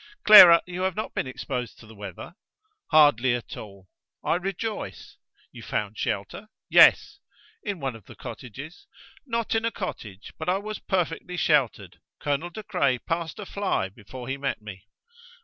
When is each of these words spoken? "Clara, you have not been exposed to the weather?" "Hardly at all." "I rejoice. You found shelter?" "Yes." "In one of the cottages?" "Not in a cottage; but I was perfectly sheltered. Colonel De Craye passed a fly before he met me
"Clara, 0.23 0.63
you 0.65 0.81
have 0.81 0.95
not 0.95 1.13
been 1.13 1.27
exposed 1.27 1.77
to 1.77 1.85
the 1.85 1.93
weather?" 1.93 2.33
"Hardly 2.89 3.35
at 3.35 3.55
all." 3.55 3.87
"I 4.25 4.33
rejoice. 4.33 5.17
You 5.51 5.61
found 5.61 5.95
shelter?" 5.95 6.47
"Yes." 6.71 7.19
"In 7.61 7.79
one 7.79 7.95
of 7.95 8.05
the 8.05 8.15
cottages?" 8.15 8.87
"Not 9.27 9.53
in 9.53 9.63
a 9.63 9.69
cottage; 9.69 10.33
but 10.39 10.49
I 10.49 10.57
was 10.57 10.79
perfectly 10.79 11.37
sheltered. 11.37 11.99
Colonel 12.19 12.49
De 12.49 12.63
Craye 12.63 12.97
passed 12.97 13.37
a 13.37 13.45
fly 13.45 13.89
before 13.89 14.27
he 14.27 14.37
met 14.37 14.59
me 14.59 14.87